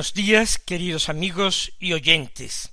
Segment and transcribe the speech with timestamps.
[0.00, 2.70] Buenos días, queridos amigos y oyentes.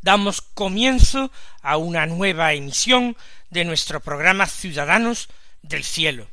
[0.00, 3.18] Damos comienzo a una nueva emisión
[3.50, 5.28] de nuestro programa Ciudadanos
[5.60, 6.26] del Cielo,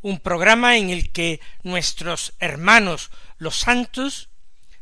[0.00, 4.30] un programa en el que nuestros hermanos los santos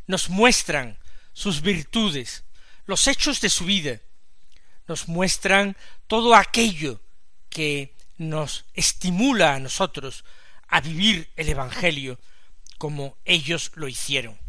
[0.06, 0.96] nos muestran
[1.32, 2.44] sus virtudes,
[2.86, 4.00] los hechos de su vida,
[4.86, 7.00] nos muestran todo aquello
[7.48, 10.24] que nos estimula a nosotros
[10.68, 12.20] a vivir el Evangelio
[12.78, 14.43] como ellos lo hicieron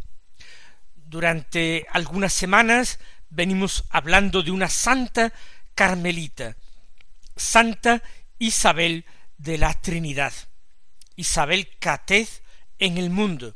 [1.16, 3.00] durante algunas semanas
[3.30, 5.32] venimos hablando de una santa
[5.74, 6.58] carmelita,
[7.38, 8.04] Santa
[8.38, 9.06] Isabel
[9.38, 10.34] de la Trinidad,
[11.16, 12.42] Isabel Catez
[12.80, 13.56] en el mundo,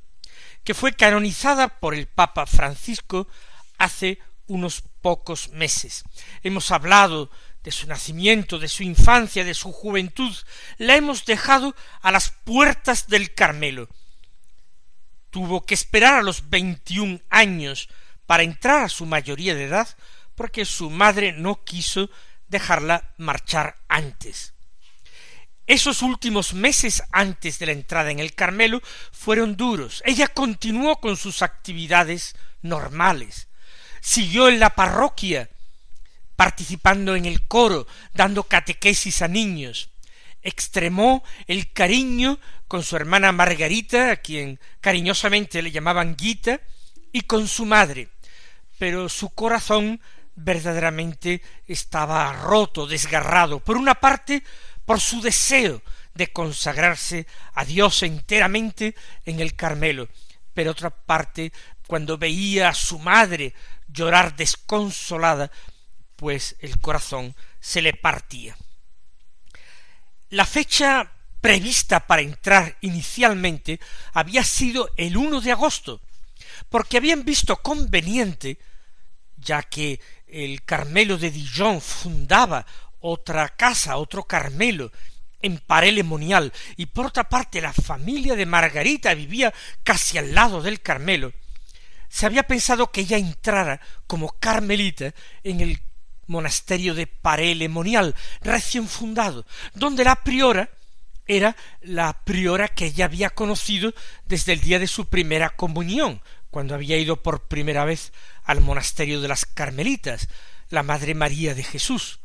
[0.63, 3.27] que fue canonizada por el Papa Francisco
[3.77, 6.05] hace unos pocos meses.
[6.44, 7.29] Hemos hablado
[7.61, 10.34] de su nacimiento, de su infancia, de su juventud,
[10.78, 13.89] la hemos dejado a las puertas del Carmelo,
[15.29, 17.90] tuvo que esperar a los veintiún años
[18.25, 19.88] para entrar a su mayoría de edad
[20.35, 22.09] porque su madre no quiso
[22.47, 24.53] dejarla marchar antes.
[25.67, 28.81] Esos últimos meses antes de la entrada en el Carmelo
[29.12, 30.01] fueron duros.
[30.06, 33.50] Ella continuó con sus actividades normales.
[34.01, 35.50] Siguió en la parroquia,
[36.35, 39.90] participando en el coro, dando catequesis a niños
[40.49, 46.59] extremó el cariño con su hermana Margarita, a quien cariñosamente le llamaban Guita,
[47.11, 48.09] y con su madre,
[48.77, 50.01] pero su corazón
[50.35, 54.43] verdaderamente estaba roto, desgarrado, por una parte
[54.85, 55.81] por su deseo
[56.13, 58.95] de consagrarse a Dios enteramente
[59.25, 60.07] en el Carmelo,
[60.53, 61.51] pero otra parte
[61.87, 63.53] cuando veía a su madre
[63.87, 65.51] llorar desconsolada,
[66.16, 68.55] pues el corazón se le partía.
[70.29, 73.79] La fecha prevista para entrar inicialmente
[74.13, 76.01] había sido el 1 de agosto,
[76.69, 78.59] porque habían visto conveniente,
[79.38, 82.66] ya que el Carmelo de Dijon fundaba
[83.00, 84.91] otra casa, otro Carmelo,
[85.41, 89.51] en Parelemonial, y por otra parte la familia de Margarita vivía
[89.84, 91.34] casi al lado del Carmelo,
[92.07, 95.13] se había pensado que ella entrara como carmelita
[95.44, 95.79] en el
[96.29, 100.69] monasterio de Parelemonial, recién fundado, donde la priora
[101.25, 103.94] era la priora que ella había conocido
[104.25, 108.13] desde el día de su primera comunión, cuando había ido por primera vez
[108.44, 110.28] al monasterio de las Carmelitas,
[110.69, 112.19] la Madre María de Jesús.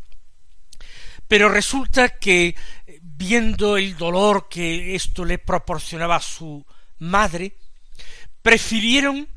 [1.28, 2.54] Pero resulta que,
[3.02, 6.64] viendo el dolor que esto le proporcionaba a su
[6.98, 7.56] madre,
[8.42, 9.28] prefirieron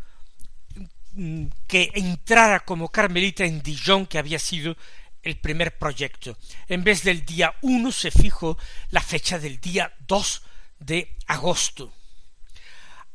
[1.67, 4.77] que entrara como carmelita en Dijon, que había sido
[5.23, 6.37] el primer proyecto.
[6.67, 8.57] En vez del día uno se fijó
[8.91, 10.43] la fecha del día dos
[10.79, 11.91] de agosto.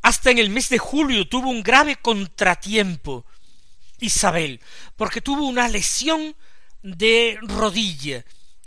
[0.03, 3.25] Hasta en el mes de julio tuvo un grave contratiempo
[4.01, 4.61] Isabel,
[4.97, 6.35] porque tuvo una lesión
[6.83, 8.25] de rodilla,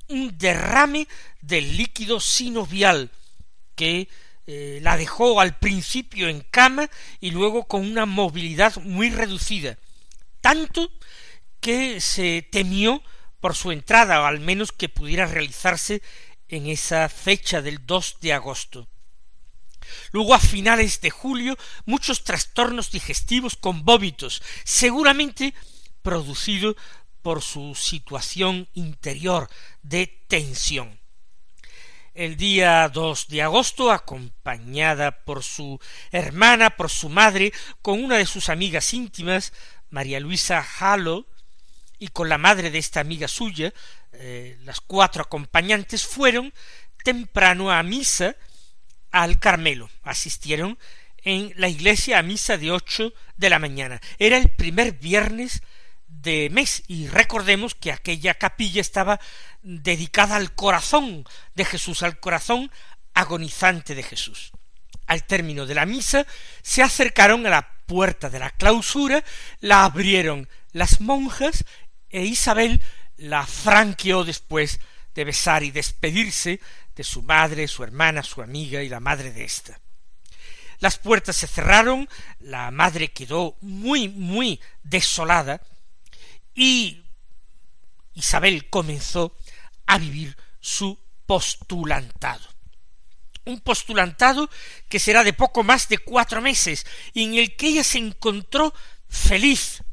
[0.07, 1.07] un derrame
[1.41, 3.11] del líquido sinovial
[3.75, 4.07] que
[4.47, 6.89] eh, la dejó al principio en cama
[7.19, 9.79] y luego con una movilidad muy reducida,
[10.39, 10.91] tanto
[11.59, 13.01] que se temió
[13.39, 16.03] por su entrada, o al menos que pudiera realizarse
[16.47, 18.87] en esa fecha del 2 de agosto.
[20.11, 25.55] Luego a finales de julio muchos trastornos digestivos con vómitos, seguramente
[26.03, 26.75] producido
[27.23, 29.49] por su situación interior
[29.81, 30.99] de tensión
[32.15, 35.79] el día 2 de agosto, acompañada por su
[36.11, 39.53] hermana, por su madre, con una de sus amigas íntimas,
[39.89, 41.27] María Luisa Halo,
[41.99, 43.73] y con la madre de esta amiga suya,
[44.13, 46.53] eh, las cuatro acompañantes fueron
[47.03, 48.35] temprano a misa
[49.11, 49.89] al Carmelo.
[50.03, 50.79] Asistieron
[51.17, 54.01] en la iglesia a misa de ocho de la mañana.
[54.19, 55.61] Era el primer viernes
[56.21, 59.19] de mes y recordemos que aquella capilla estaba
[59.61, 61.25] dedicada al corazón
[61.55, 62.71] de Jesús, al corazón
[63.13, 64.51] agonizante de Jesús.
[65.07, 66.25] Al término de la misa
[66.61, 69.23] se acercaron a la puerta de la clausura,
[69.59, 71.63] la abrieron las monjas
[72.09, 72.81] e Isabel
[73.17, 74.79] la franqueó después
[75.13, 76.59] de besar y despedirse
[76.95, 79.79] de su madre, su hermana, su amiga y la madre de ésta.
[80.79, 82.09] Las puertas se cerraron,
[82.39, 85.61] la madre quedó muy, muy desolada
[86.55, 87.03] y
[88.13, 89.37] Isabel comenzó
[89.85, 92.47] a vivir su postulantado.
[93.43, 94.49] Un postulantado
[94.89, 98.73] que será de poco más de cuatro meses y en el que ella se encontró
[99.07, 99.83] feliz.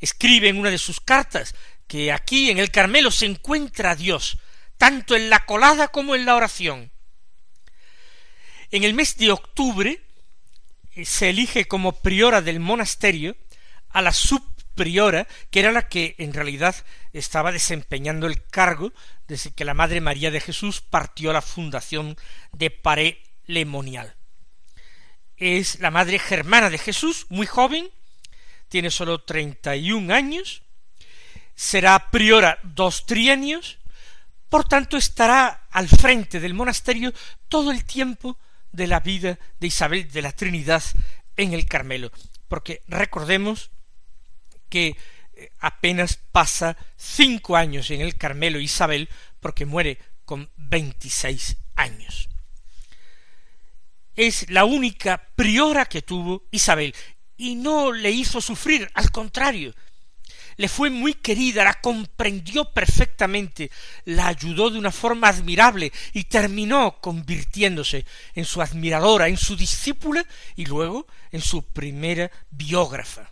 [0.00, 1.54] Escribe en una de sus cartas
[1.86, 4.38] que aquí en el Carmelo se encuentra Dios,
[4.76, 6.90] tanto en la colada como en la oración.
[8.70, 10.02] En el mes de octubre
[10.94, 13.36] eh, se elige como priora del monasterio
[13.90, 14.12] a la
[14.72, 16.74] subpriora, que era la que en realidad
[17.12, 18.92] estaba desempeñando el cargo
[19.28, 22.16] desde que la Madre María de Jesús partió a la fundación
[22.52, 24.14] de Paré Lemonial.
[25.36, 27.90] Es la Madre Germana de Jesús, muy joven,
[28.68, 30.62] tiene sólo treinta y un años,
[31.54, 33.78] será priora dos trienios,
[34.48, 37.12] por tanto estará al frente del monasterio
[37.48, 38.38] todo el tiempo
[38.70, 40.82] de la vida de Isabel de la Trinidad
[41.36, 42.10] en el Carmelo,
[42.48, 43.70] porque recordemos
[44.72, 44.96] que
[45.34, 52.30] eh, apenas pasa cinco años en el Carmelo Isabel, porque muere con veintiséis años.
[54.16, 56.94] Es la única priora que tuvo Isabel,
[57.36, 59.74] y no le hizo sufrir, al contrario,
[60.56, 63.70] le fue muy querida, la comprendió perfectamente,
[64.06, 70.24] la ayudó de una forma admirable y terminó convirtiéndose en su admiradora, en su discípula
[70.56, 73.30] y luego en su primera biógrafa.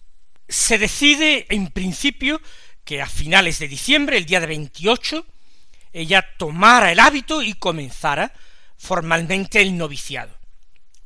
[0.50, 2.42] Se decide en principio
[2.84, 5.24] que a finales de diciembre, el día de 28,
[5.92, 8.32] ella tomara el hábito y comenzara
[8.76, 10.36] formalmente el noviciado.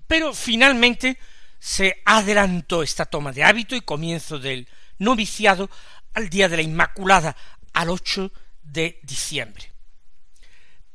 [0.06, 1.18] Pero finalmente
[1.58, 4.66] se adelantó esta toma de hábito y comienzo del
[4.98, 5.68] noviciado
[6.14, 7.36] al día de la Inmaculada,
[7.74, 8.32] al 8
[8.62, 9.70] de diciembre.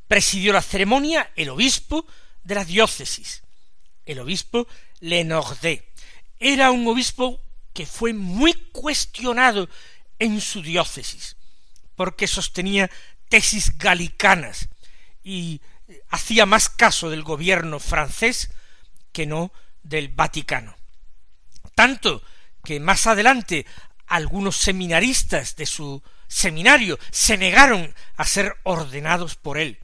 [0.08, 2.08] Presidió la ceremonia el obispo
[2.44, 3.44] de la diócesis,
[4.06, 4.68] el obispo
[5.02, 5.92] Lenordé.
[6.40, 7.40] Era un obispo
[7.80, 9.70] que fue muy cuestionado
[10.20, 11.38] en su diócesis,
[11.96, 12.92] porque sostenía
[13.30, 14.68] tesis galicanas
[15.24, 15.62] y
[16.10, 18.52] hacía más caso del gobierno francés
[19.14, 20.76] que no del Vaticano.
[21.74, 22.22] Tanto
[22.66, 23.66] que más adelante
[24.08, 29.80] algunos seminaristas de su seminario se negaron a ser ordenados por él,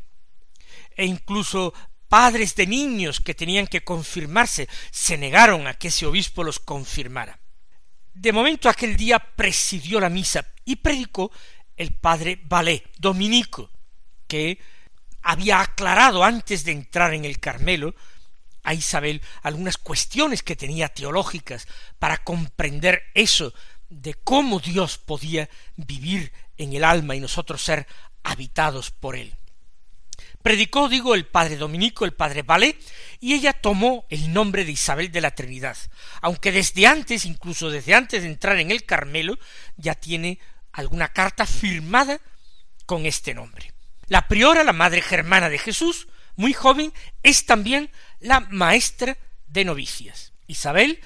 [0.97, 1.73] e incluso
[2.09, 7.39] padres de niños que tenían que confirmarse se negaron a que ese obispo los confirmara.
[8.15, 11.31] De momento aquel día presidió la misa y predicó
[11.75, 13.69] el padre Valé, dominico,
[14.25, 14.57] que
[15.21, 17.93] había aclarado antes de entrar en el Carmelo
[18.63, 21.67] a Isabel algunas cuestiones que tenía teológicas
[21.99, 23.53] para comprender eso
[23.89, 27.85] de cómo Dios podía vivir en el alma y nosotros ser
[28.23, 29.35] habitados por él.
[30.45, 32.77] Predicó, digo, el padre Dominico, el padre Valé,
[33.19, 35.75] y ella tomó el nombre de Isabel de la Trinidad,
[36.21, 39.39] aunque desde antes, incluso desde antes de entrar en el Carmelo,
[39.75, 40.37] ya tiene
[40.71, 42.21] alguna carta firmada
[42.85, 43.73] con este nombre.
[44.05, 50.33] La priora, la madre germana de Jesús, muy joven, es también la maestra de novicias.
[50.45, 51.01] Isabel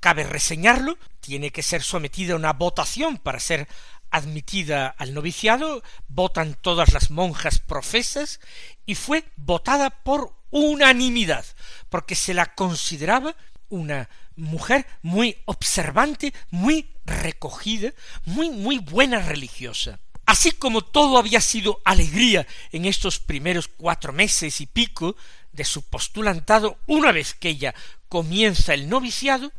[0.00, 3.68] cabe reseñarlo, tiene que ser sometida a una votación para ser
[4.12, 8.40] admitida al noviciado, votan todas las monjas profesas
[8.86, 11.44] y fue votada por unanimidad,
[11.88, 13.34] porque se la consideraba
[13.68, 17.92] una mujer muy observante, muy recogida,
[18.24, 19.98] muy, muy buena religiosa.
[20.26, 25.16] Así como todo había sido alegría en estos primeros cuatro meses y pico
[25.52, 27.74] de su postulantado, una vez que ella
[28.08, 29.52] comienza el noviciado,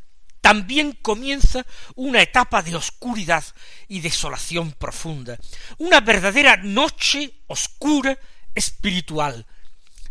[0.44, 3.46] también comienza una etapa de oscuridad
[3.88, 5.40] y desolación profunda,
[5.78, 8.20] una verdadera noche oscura
[8.54, 9.48] espiritual,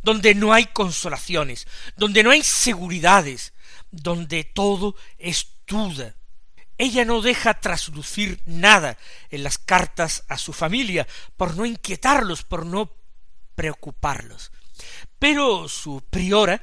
[0.03, 1.67] donde no hay consolaciones,
[1.99, 3.53] donde no hay seguridades,
[3.91, 6.15] donde todo es duda.
[6.79, 8.97] Ella no deja traslucir nada
[9.29, 12.91] en las cartas a su familia, por no inquietarlos, por no
[13.55, 14.51] preocuparlos.
[15.19, 16.63] Pero su priora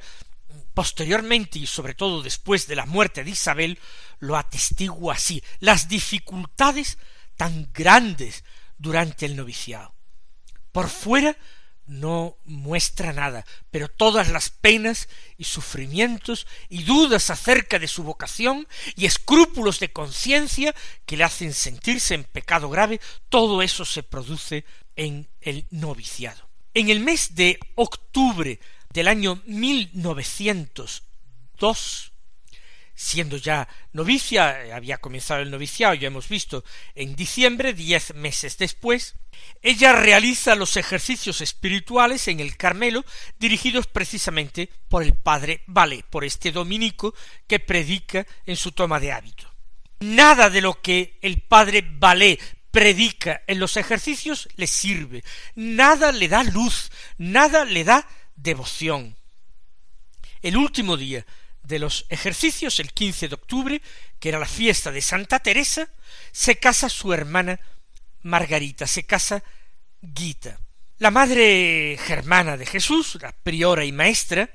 [0.74, 3.78] posteriormente y sobre todo después de la muerte de Isabel,
[4.18, 6.98] lo atestigua así, las dificultades
[7.36, 8.44] tan grandes
[8.78, 9.94] durante el noviciado.
[10.72, 11.36] Por fuera
[11.90, 18.68] no muestra nada, pero todas las penas y sufrimientos y dudas acerca de su vocación
[18.94, 20.74] y escrúpulos de conciencia
[21.04, 26.48] que le hacen sentirse en pecado grave, todo eso se produce en el noviciado.
[26.74, 28.60] En el mes de octubre
[28.92, 32.12] del año 1902,
[32.94, 36.62] siendo ya novicia, había comenzado el noviciado, ya hemos visto,
[36.94, 39.14] en diciembre, diez meses después,
[39.62, 43.04] ella realiza los ejercicios espirituales en el Carmelo,
[43.38, 47.14] dirigidos precisamente por el padre Vale, por este dominico
[47.46, 49.50] que predica en su toma de hábito.
[50.00, 52.38] Nada de lo que el padre Vale
[52.70, 58.06] predica en los ejercicios le sirve, nada le da luz, nada le da
[58.42, 59.16] devoción.
[60.42, 61.26] El último día
[61.62, 63.82] de los ejercicios, el 15 de octubre,
[64.18, 65.88] que era la fiesta de Santa Teresa,
[66.32, 67.60] se casa su hermana
[68.22, 69.42] Margarita, se casa
[70.14, 70.58] Gita.
[70.98, 74.50] La madre germana de Jesús, la priora y maestra,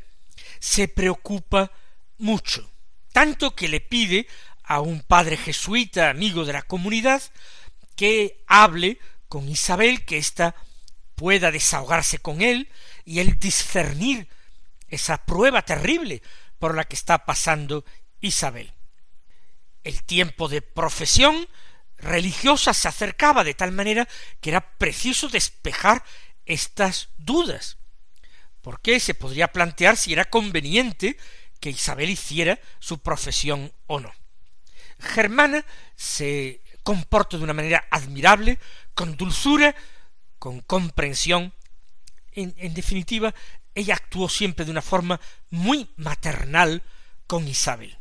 [0.60, 1.72] se preocupa
[2.18, 2.70] mucho,
[3.12, 4.27] tanto que le pide
[4.63, 7.22] a un padre jesuita amigo de la comunidad
[7.96, 10.56] que hable con Isabel, que ésta
[11.15, 12.68] pueda desahogarse con él
[13.05, 14.27] y él discernir
[14.89, 16.21] esa prueba terrible
[16.59, 17.85] por la que está pasando
[18.19, 18.74] Isabel.
[19.83, 21.47] El tiempo de profesión
[21.97, 24.07] religiosa se acercaba de tal manera
[24.41, 26.03] que era preciso despejar
[26.45, 27.77] estas dudas,
[28.62, 31.17] porque se podría plantear si era conveniente
[31.59, 34.12] que Isabel hiciera su profesión o no.
[35.00, 38.59] Germana se comporta de una manera admirable,
[38.93, 39.75] con dulzura,
[40.39, 41.53] con comprensión.
[42.36, 43.34] En, definitiva,
[43.74, 46.84] ella actuó siempre de una forma muy maternal
[47.27, 47.98] con Isabel.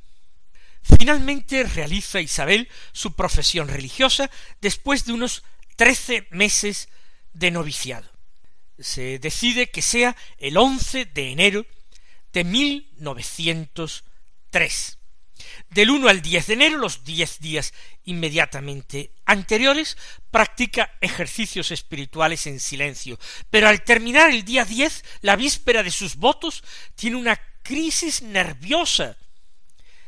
[0.83, 5.45] Finalmente realiza Isabel su profesión religiosa después de unos
[5.77, 6.89] trece meses
[7.33, 8.09] de noviciado.
[8.79, 11.65] Se decide que sea el once de enero
[12.33, 14.05] de mil novecientos
[14.51, 14.99] tres.
[15.71, 17.73] Del 1 al 10 de enero, los diez días
[18.05, 19.97] inmediatamente anteriores,
[20.31, 23.19] practica ejercicios espirituales en silencio.
[23.51, 26.63] Pero al terminar el día 10, la víspera de sus votos,
[26.95, 29.17] tiene una crisis nerviosa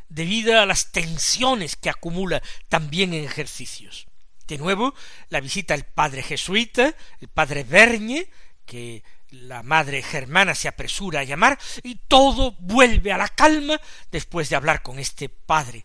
[0.09, 4.07] debido a las tensiones que acumula también en ejercicios.
[4.47, 4.95] De nuevo,
[5.29, 8.29] la visita el padre jesuita, el padre Vergne,
[8.65, 9.03] que
[9.43, 14.57] la madre germana se apresura a llamar y todo vuelve a la calma después de
[14.57, 15.85] hablar con este padre.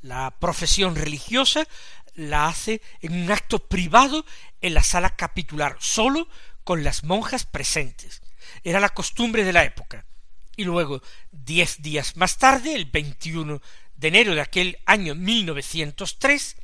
[0.00, 1.66] La profesión religiosa
[2.14, 4.24] la hace en un acto privado
[4.60, 6.28] en la sala capitular, solo
[6.64, 8.22] con las monjas presentes.
[8.64, 10.04] Era la costumbre de la época.
[10.56, 13.60] Y luego, diez días más tarde, el 21
[13.96, 16.56] de enero de aquel año 1903,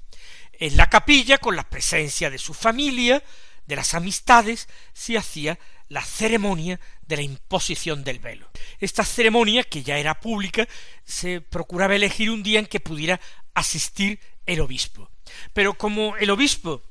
[0.59, 3.23] en la capilla, con la presencia de su familia,
[3.67, 8.51] de las amistades se hacía la ceremonia de la imposición del velo.
[8.81, 10.67] Esta ceremonia, que ya era pública,
[11.05, 13.21] se procuraba elegir un día en que pudiera
[13.55, 15.11] asistir el obispo.
[15.53, 16.83] Pero como el obispo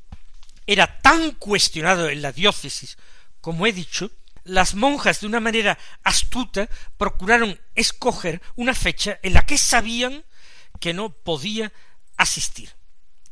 [0.66, 2.98] era tan cuestionado en la diócesis,
[3.42, 4.12] como he dicho,
[4.44, 10.24] las monjas de una manera astuta procuraron escoger una fecha en la que sabían
[10.80, 11.72] que no podía
[12.18, 12.72] asistir,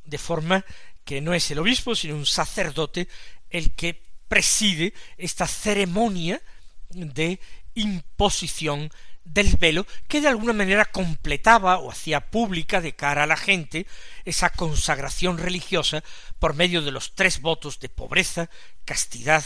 [0.06, 0.66] de forma
[1.04, 3.08] que no es el obispo, sino un sacerdote
[3.50, 6.42] el que preside esta ceremonia
[6.90, 7.40] de
[7.74, 8.92] imposición
[9.24, 13.86] del velo que de alguna manera completaba o hacía pública de cara a la gente
[14.26, 16.04] esa consagración religiosa
[16.40, 18.50] por medio de los tres votos de pobreza,
[18.86, 19.44] castidad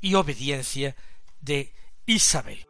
[0.00, 0.94] y obediencia
[1.40, 1.74] de
[2.06, 2.67] Isabel.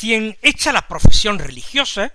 [0.00, 2.14] Recién hecha la profesión religiosa,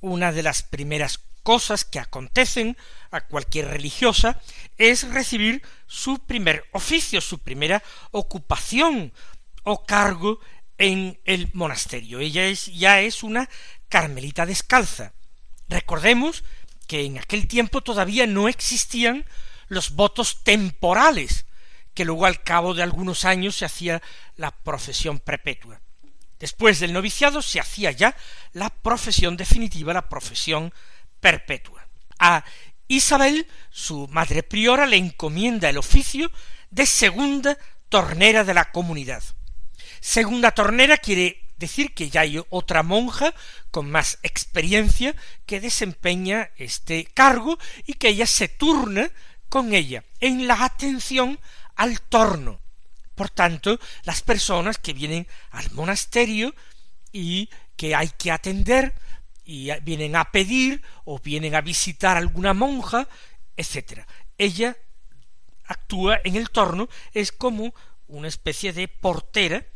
[0.00, 2.76] una de las primeras cosas que acontecen
[3.10, 4.40] a cualquier religiosa
[4.76, 7.82] es recibir su primer oficio, su primera
[8.12, 9.12] ocupación
[9.64, 10.38] o cargo
[10.78, 12.20] en el monasterio.
[12.20, 13.48] Ella es, ya es una
[13.88, 15.12] carmelita descalza.
[15.66, 16.44] Recordemos
[16.86, 19.26] que en aquel tiempo todavía no existían
[19.66, 21.46] los votos temporales,
[21.94, 24.02] que luego al cabo de algunos años se hacía
[24.36, 25.80] la profesión perpetua
[26.38, 28.16] Después del noviciado se hacía ya
[28.52, 30.72] la profesión definitiva, la profesión
[31.20, 31.86] perpetua.
[32.18, 32.44] A
[32.86, 36.30] Isabel, su madre priora, le encomienda el oficio
[36.70, 39.22] de segunda tornera de la comunidad.
[40.00, 43.34] Segunda tornera quiere decir que ya hay otra monja
[43.70, 45.14] con más experiencia
[45.44, 49.10] que desempeña este cargo y que ella se turna
[49.48, 51.40] con ella en la atención
[51.74, 52.60] al torno.
[53.18, 56.54] Por tanto, las personas que vienen al monasterio
[57.10, 58.94] y que hay que atender
[59.44, 63.08] y vienen a pedir o vienen a visitar alguna monja,
[63.56, 64.06] etc.
[64.38, 64.76] Ella
[65.64, 67.74] actúa en el torno, es como
[68.06, 69.66] una especie de portera,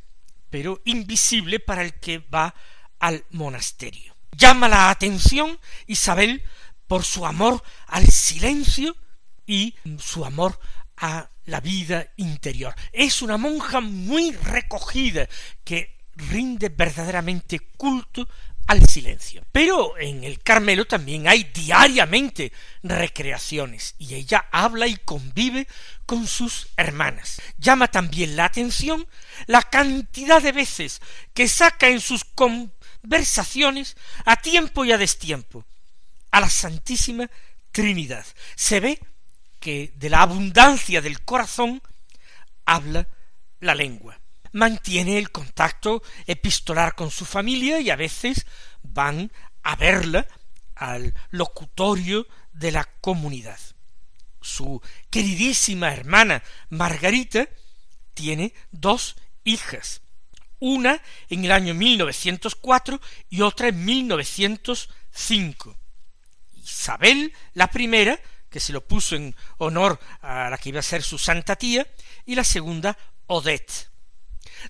[0.49, 2.55] pero invisible para el que va
[3.01, 4.15] al monasterio.
[4.31, 5.59] Llama la atención
[5.89, 6.45] Isabel
[6.87, 8.97] por su amor al silencio
[9.47, 10.61] y su amor
[10.97, 12.75] a la vida interior.
[12.93, 15.29] Es una monja muy recogida
[15.65, 18.29] que rinde verdaderamente culto
[18.67, 19.45] al silencio.
[19.53, 25.67] Pero en el Carmelo también hay diariamente recreaciones y ella habla y convive
[26.07, 27.41] con sus hermanas.
[27.59, 29.07] Llama también la atención
[29.47, 31.01] la cantidad de veces
[31.35, 35.65] que saca en sus conversaciones a tiempo y a destiempo
[36.31, 37.29] a la Santísima
[37.73, 38.25] Trinidad.
[38.55, 39.01] Se ve
[39.63, 41.81] que de la abundancia del corazón
[42.67, 43.09] habla
[43.61, 44.19] la lengua
[44.53, 48.47] mantiene el contacto epistolar con su familia y a veces
[48.83, 50.27] van a verla
[50.75, 53.59] al locutorio de la comunidad.
[54.41, 57.49] Su queridísima hermana Margarita
[58.15, 60.03] tiene dos hijas,
[60.59, 65.79] una en el año 1904 y otra en 1905.
[66.55, 68.21] Isabel la primera,
[68.53, 71.87] que se lo puso en honor a la que iba a ser su santa tía,
[72.25, 73.91] y la segunda Odette.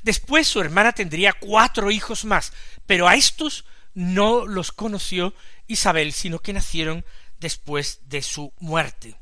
[0.02, 2.52] Después su hermana tendría cuatro hijos más,
[2.86, 5.34] pero a estos no los conoció
[5.66, 7.04] Isabel, sino que nacieron
[7.38, 9.16] después de su muerte.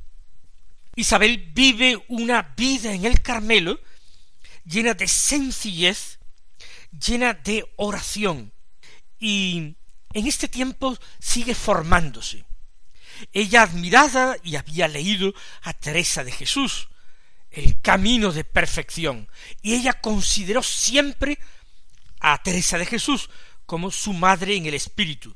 [0.95, 3.81] Isabel vive una vida en el Carmelo
[4.65, 6.19] llena de sencillez,
[6.93, 8.53] llena de oración,
[9.19, 9.77] y
[10.13, 12.45] en este tiempo sigue formándose.
[13.33, 16.89] Ella admirada y había leído a Teresa de Jesús,
[17.51, 19.29] el camino de perfección.
[19.63, 21.39] Y ella consideró siempre
[22.21, 23.31] a Teresa de Jesús
[23.67, 25.35] como su madre en el espíritu.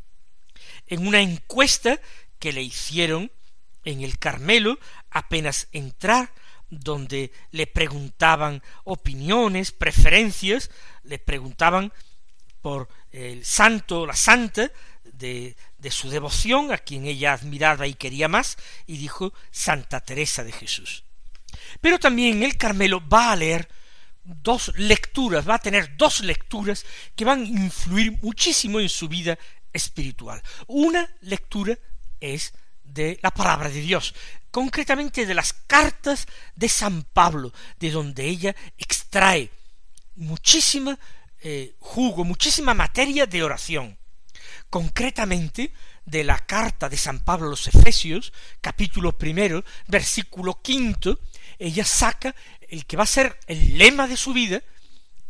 [0.86, 2.00] En una encuesta
[2.38, 3.30] que le hicieron
[3.84, 4.78] en el Carmelo,
[5.10, 6.32] apenas entrar,
[6.70, 10.70] donde le preguntaban opiniones, preferencias,
[11.04, 11.92] le preguntaban
[12.60, 14.70] por el santo o la santa
[15.78, 18.56] de, su devoción, a quien ella admiraba y quería más,
[18.86, 21.04] y dijo Santa Teresa de Jesús.
[21.80, 23.68] Pero también el Carmelo va a leer
[24.22, 26.84] dos lecturas, va a tener dos lecturas
[27.14, 29.38] que van a influir muchísimo en su vida
[29.72, 30.42] espiritual.
[30.66, 31.78] Una lectura
[32.20, 34.14] es de la palabra de Dios,
[34.50, 39.50] concretamente de las cartas de San Pablo, de donde ella extrae
[40.16, 40.98] muchísima
[41.42, 43.98] eh, jugo, muchísima materia de oración.
[44.74, 45.72] Concretamente
[46.04, 51.20] de la carta de San Pablo a los Efesios, capítulo primero, versículo quinto,
[51.60, 52.34] ella saca
[52.68, 54.60] el que va a ser el lema de su vida,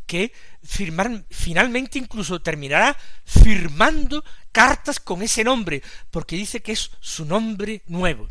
[0.06, 7.26] que firmar, finalmente incluso terminará firmando cartas con ese nombre, porque dice que es su
[7.26, 8.30] nombre nuevo.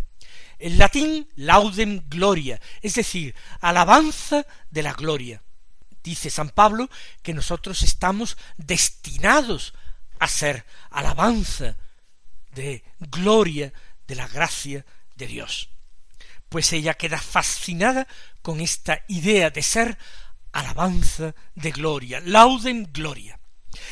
[0.57, 5.43] En latín, laudem gloria, es decir, alabanza de la gloria.
[6.03, 6.89] Dice San Pablo
[7.21, 9.75] que nosotros estamos destinados
[10.19, 11.75] a ser alabanza
[12.51, 13.73] de gloria
[14.07, 15.69] de la gracia de Dios
[16.53, 18.07] pues ella queda fascinada
[18.43, 19.97] con esta idea de ser
[20.51, 23.39] alabanza de gloria, lauden gloria.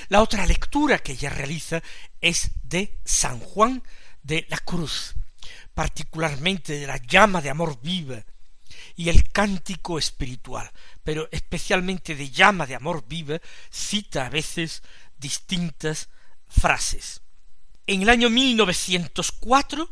[0.10, 1.82] La otra lectura que ella realiza
[2.22, 3.82] es de San Juan
[4.22, 5.16] de la Cruz,
[5.74, 8.24] particularmente de la llama de amor viva
[8.96, 10.70] y el cántico espiritual,
[11.04, 14.84] pero especialmente de llama de amor viva, cita a veces
[15.22, 16.10] distintas
[16.50, 17.22] frases.
[17.88, 19.90] En el año 1904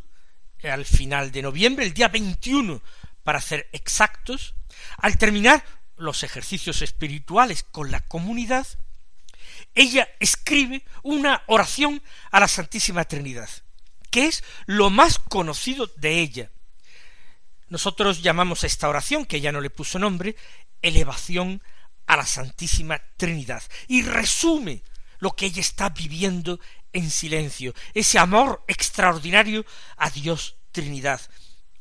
[0.63, 2.81] al final de noviembre, el día 21
[3.23, 4.55] para ser exactos,
[4.97, 5.63] al terminar
[5.95, 8.67] los ejercicios espirituales con la comunidad,
[9.75, 13.49] ella escribe una oración a la Santísima Trinidad,
[14.09, 16.51] que es lo más conocido de ella.
[17.67, 20.35] Nosotros llamamos a esta oración, que ella no le puso nombre,
[20.81, 21.61] elevación
[22.07, 24.81] a la Santísima Trinidad, y resume
[25.19, 26.59] lo que ella está viviendo
[26.93, 29.65] en silencio, ese amor extraordinario
[29.97, 31.21] a Dios Trinidad,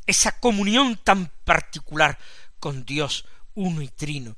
[0.07, 2.19] esa comunión tan particular
[2.59, 3.25] con Dios
[3.55, 4.37] uno y trino,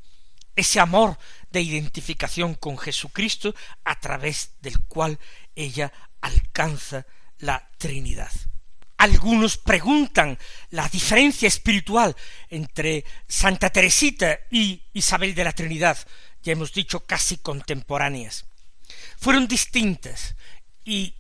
[0.56, 1.18] ese amor
[1.50, 5.18] de identificación con Jesucristo a través del cual
[5.54, 7.06] ella alcanza
[7.38, 8.30] la Trinidad.
[8.98, 12.14] Algunos preguntan la diferencia espiritual
[12.50, 15.96] entre Santa Teresita y Isabel de la Trinidad,
[16.42, 18.49] ya hemos dicho casi contemporáneas.
[19.20, 20.34] Fueron distintas
[20.82, 21.14] y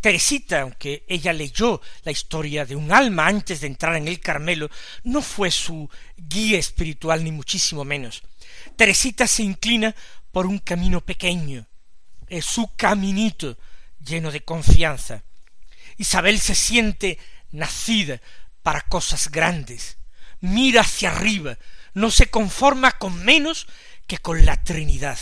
[0.00, 4.68] Teresita, aunque ella leyó la historia de un alma antes de entrar en el Carmelo,
[5.04, 8.22] no fue su guía espiritual ni muchísimo menos.
[8.76, 9.94] Teresita se inclina
[10.32, 11.66] por un camino pequeño,
[12.28, 13.58] es su caminito
[14.04, 15.22] lleno de confianza.
[15.98, 17.18] Isabel se siente
[17.52, 18.20] nacida
[18.62, 19.98] para cosas grandes,
[20.40, 21.58] mira hacia arriba,
[21.94, 23.66] no se conforma con menos
[24.06, 25.18] que con la Trinidad.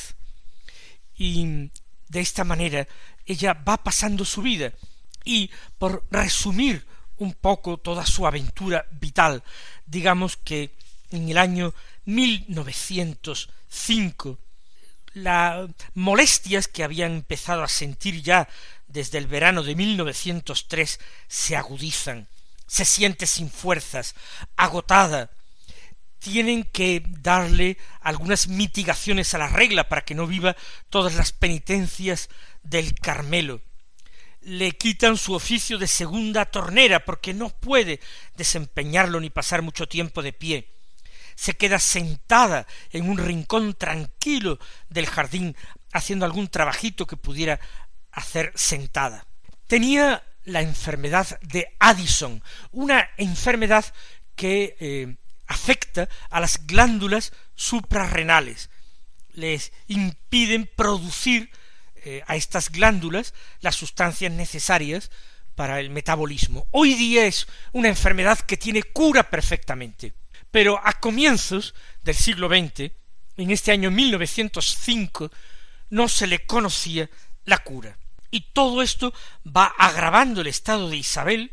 [1.14, 1.70] Y
[2.08, 2.86] de esta manera
[3.26, 4.72] ella va pasando su vida
[5.24, 6.86] y por resumir
[7.18, 9.42] un poco toda su aventura vital,
[9.86, 10.74] digamos que
[11.10, 14.38] en el año 1905
[15.14, 18.46] las molestias que habían empezado a sentir ya
[18.86, 22.28] desde el verano de 1903 se agudizan,
[22.66, 24.14] se siente sin fuerzas,
[24.56, 25.30] agotada,
[26.18, 30.56] tienen que darle algunas mitigaciones a la regla para que no viva
[30.90, 32.28] todas las penitencias
[32.62, 33.62] del Carmelo.
[34.40, 38.00] Le quitan su oficio de segunda tornera porque no puede
[38.36, 40.74] desempeñarlo ni pasar mucho tiempo de pie.
[41.34, 45.56] Se queda sentada en un rincón tranquilo del jardín
[45.92, 47.60] haciendo algún trabajito que pudiera
[48.12, 49.26] hacer sentada.
[49.66, 53.84] Tenía la enfermedad de Addison, una enfermedad
[54.34, 55.16] que eh,
[55.48, 58.70] afecta a las glándulas suprarrenales,
[59.32, 61.50] les impiden producir
[62.04, 65.10] eh, a estas glándulas las sustancias necesarias
[65.54, 66.66] para el metabolismo.
[66.70, 70.12] Hoy día es una enfermedad que tiene cura perfectamente,
[70.50, 72.92] pero a comienzos del siglo XX,
[73.36, 75.30] en este año 1905,
[75.90, 77.10] no se le conocía
[77.44, 77.98] la cura.
[78.30, 79.12] Y todo esto
[79.44, 81.50] va agravando el estado de Isabel,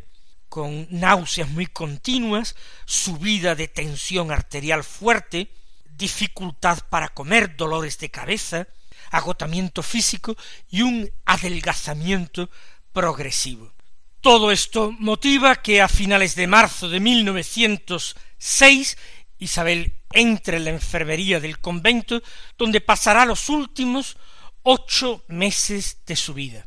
[0.55, 5.51] con náuseas muy continuas, subida de tensión arterial fuerte,
[5.83, 8.65] dificultad para comer, dolores de cabeza,
[9.11, 10.37] agotamiento físico
[10.69, 12.49] y un adelgazamiento
[12.93, 13.73] progresivo.
[14.21, 18.97] Todo esto motiva que a finales de marzo de 1906
[19.37, 22.23] Isabel entre en la enfermería del convento,
[22.57, 24.15] donde pasará los últimos
[24.63, 26.65] ocho meses de su vida.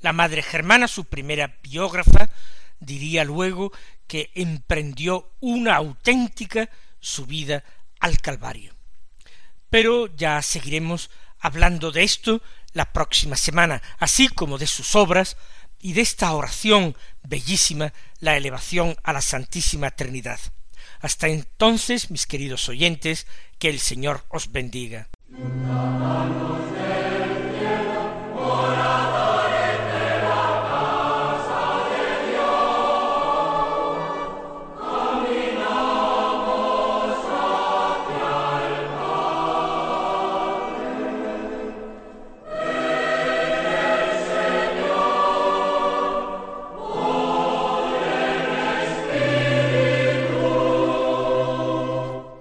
[0.00, 2.30] La madre germana, su primera biógrafa,
[2.80, 3.72] diría luego
[4.06, 7.64] que emprendió una auténtica subida
[8.00, 8.74] al Calvario.
[9.70, 15.36] Pero ya seguiremos hablando de esto la próxima semana, así como de sus obras
[15.80, 20.40] y de esta oración bellísima, la elevación a la Santísima Trinidad.
[21.00, 23.26] Hasta entonces, mis queridos oyentes,
[23.58, 25.08] que el Señor os bendiga.